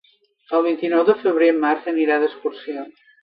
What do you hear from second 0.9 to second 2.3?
de febrer en Marc anirà